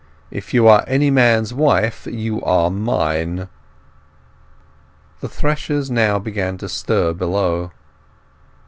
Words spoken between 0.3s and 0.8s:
If you